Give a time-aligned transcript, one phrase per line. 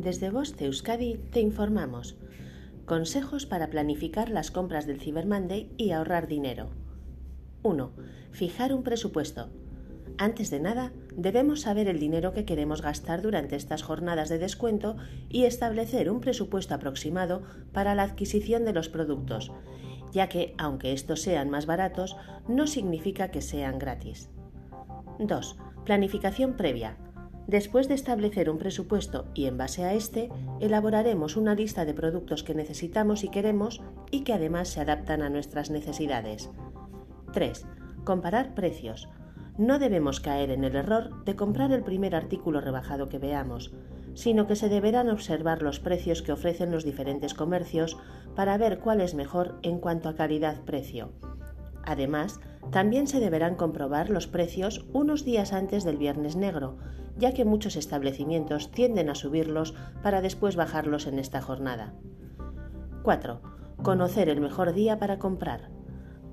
[0.00, 2.16] Desde Voz de Euskadi te informamos.
[2.86, 6.70] Consejos para planificar las compras del Cyber Monday y ahorrar dinero.
[7.64, 7.92] 1.
[8.30, 9.50] Fijar un presupuesto.
[10.16, 14.96] Antes de nada, debemos saber el dinero que queremos gastar durante estas jornadas de descuento
[15.28, 17.42] y establecer un presupuesto aproximado
[17.74, 19.52] para la adquisición de los productos,
[20.12, 22.16] ya que, aunque estos sean más baratos,
[22.48, 24.30] no significa que sean gratis.
[25.18, 25.58] 2.
[25.84, 26.96] Planificación previa.
[27.50, 30.28] Después de establecer un presupuesto y en base a este,
[30.60, 33.82] elaboraremos una lista de productos que necesitamos y queremos
[34.12, 36.48] y que además se adaptan a nuestras necesidades.
[37.32, 37.66] 3.
[38.04, 39.08] Comparar precios.
[39.58, 43.72] No debemos caer en el error de comprar el primer artículo rebajado que veamos,
[44.14, 47.98] sino que se deberán observar los precios que ofrecen los diferentes comercios
[48.36, 51.10] para ver cuál es mejor en cuanto a calidad-precio.
[51.82, 52.38] Además,
[52.70, 56.76] también se deberán comprobar los precios unos días antes del Viernes Negro,
[57.16, 61.94] ya que muchos establecimientos tienden a subirlos para después bajarlos en esta jornada.
[63.02, 63.40] 4.
[63.82, 65.70] Conocer el mejor día para comprar.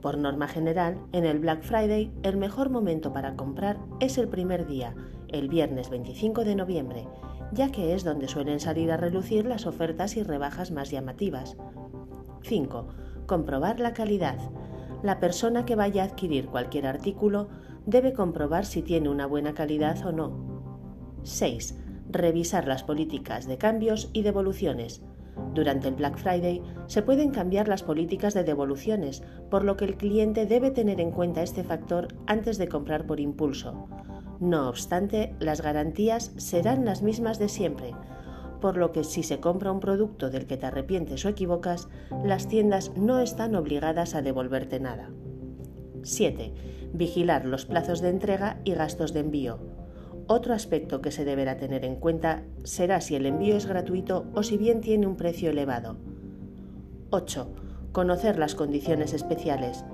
[0.01, 4.67] Por norma general, en el Black Friday el mejor momento para comprar es el primer
[4.67, 4.93] día,
[5.29, 7.07] el viernes 25 de noviembre,
[7.51, 11.57] ya que es donde suelen salir a relucir las ofertas y rebajas más llamativas.
[12.43, 12.87] 5.
[13.25, 14.37] Comprobar la calidad.
[15.03, 17.49] La persona que vaya a adquirir cualquier artículo
[17.85, 20.57] debe comprobar si tiene una buena calidad o no,
[21.23, 21.77] 6.
[22.09, 25.03] Revisar las políticas de cambios y devoluciones.
[25.53, 29.97] Durante el Black Friday se pueden cambiar las políticas de devoluciones, por lo que el
[29.97, 33.87] cliente debe tener en cuenta este factor antes de comprar por impulso.
[34.39, 37.93] No obstante, las garantías serán las mismas de siempre,
[38.59, 41.89] por lo que si se compra un producto del que te arrepientes o equivocas,
[42.23, 45.09] las tiendas no están obligadas a devolverte nada.
[46.03, 46.53] 7.
[46.93, 49.59] Vigilar los plazos de entrega y gastos de envío.
[50.27, 54.43] Otro aspecto que se deberá tener en cuenta será si el envío es gratuito o
[54.43, 55.97] si bien tiene un precio elevado.
[57.11, 57.49] 8.
[57.93, 59.85] Conocer las condiciones especiales.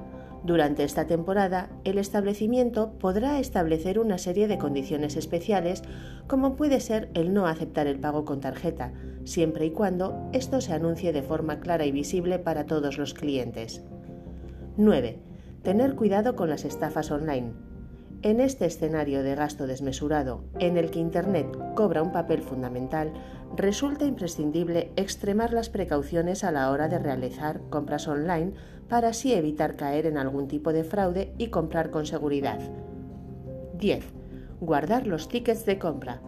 [0.44, 5.84] Durante esta temporada, el establecimiento podrá establecer una serie de condiciones especiales,
[6.28, 8.92] como puede ser el no aceptar el pago con tarjeta,
[9.24, 13.84] siempre y cuando esto se anuncie de forma clara y visible para todos los clientes.
[14.76, 15.20] 9.
[15.62, 17.54] Tener cuidado con las estafas online.
[18.24, 21.46] En este escenario de gasto desmesurado, en el que Internet
[21.76, 23.12] cobra un papel fundamental,
[23.58, 28.54] resulta imprescindible extremar las precauciones a la hora de realizar compras online
[28.88, 32.60] para así evitar caer en algún tipo de fraude y comprar con seguridad.
[33.78, 34.06] 10.
[34.62, 36.22] Guardar los tickets de compra.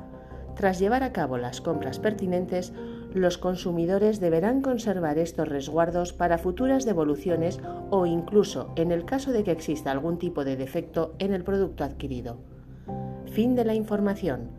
[0.56, 2.74] Tras llevar a cabo las compras pertinentes,
[3.14, 9.44] los consumidores deberán conservar estos resguardos para futuras devoluciones o incluso en el caso de
[9.44, 12.38] que exista algún tipo de defecto en el producto adquirido.
[13.26, 14.50] Fin de la información.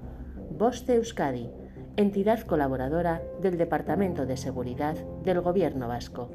[0.58, 1.50] Voz Euskadi,
[1.96, 6.30] entidad colaboradora del Departamento de Seguridad del Gobierno Vasco.